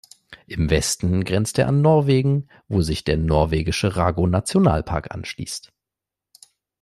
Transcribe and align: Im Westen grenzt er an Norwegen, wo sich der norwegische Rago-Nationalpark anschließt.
Im 0.47 0.71
Westen 0.71 1.23
grenzt 1.25 1.59
er 1.59 1.67
an 1.67 1.81
Norwegen, 1.83 2.47
wo 2.67 2.81
sich 2.81 3.03
der 3.03 3.17
norwegische 3.17 3.95
Rago-Nationalpark 3.97 5.11
anschließt. 5.13 5.71